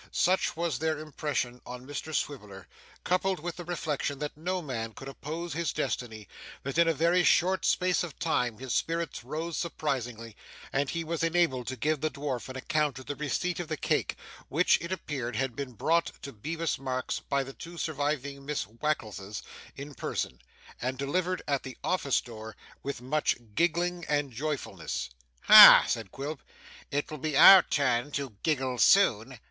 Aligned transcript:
Such 0.11 0.57
was 0.57 0.79
their 0.79 0.97
impression 0.97 1.61
on 1.63 1.85
Mr 1.85 2.11
Swiveller, 2.11 2.67
coupled 3.03 3.39
with 3.39 3.57
the 3.57 3.63
reflection 3.63 4.17
that 4.17 4.35
no 4.35 4.59
man 4.59 4.93
could 4.93 5.07
oppose 5.07 5.53
his 5.53 5.71
destiny, 5.71 6.27
that 6.63 6.79
in 6.79 6.87
a 6.87 6.93
very 6.95 7.23
short 7.23 7.65
space 7.65 8.01
of 8.01 8.17
time 8.17 8.57
his 8.57 8.73
spirits 8.73 9.23
rose 9.23 9.57
surprisingly, 9.57 10.35
and 10.73 10.89
he 10.89 11.03
was 11.03 11.21
enabled 11.21 11.67
to 11.67 11.75
give 11.75 12.01
the 12.01 12.09
dwarf 12.09 12.49
an 12.49 12.55
account 12.55 12.97
of 12.97 13.05
the 13.05 13.15
receipt 13.15 13.59
of 13.59 13.67
the 13.67 13.77
cake, 13.77 14.15
which, 14.49 14.79
it 14.81 14.91
appeared, 14.91 15.35
had 15.35 15.55
been 15.55 15.73
brought 15.73 16.11
to 16.23 16.33
Bevis 16.33 16.79
Marks 16.79 17.19
by 17.19 17.43
the 17.43 17.53
two 17.53 17.77
surviving 17.77 18.43
Miss 18.43 18.65
Wackleses 18.65 19.43
in 19.75 19.93
person, 19.93 20.41
and 20.81 20.97
delivered 20.97 21.43
at 21.47 21.61
the 21.61 21.77
office 21.83 22.21
door 22.21 22.55
with 22.81 23.03
much 23.03 23.37
giggling 23.53 24.03
and 24.09 24.31
joyfulness. 24.31 25.11
'Ha!' 25.41 25.85
said 25.87 26.11
Quilp. 26.11 26.41
'It 26.89 27.11
will 27.11 27.19
be 27.19 27.37
our 27.37 27.61
turn 27.61 28.09
to 28.13 28.35
giggle 28.41 28.79
soon. 28.79 29.37